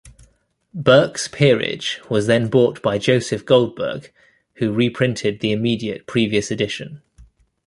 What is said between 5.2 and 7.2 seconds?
the immediate previous edition.